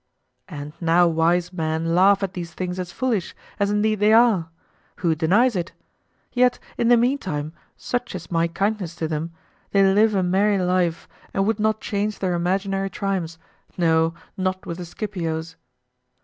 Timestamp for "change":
11.81-12.17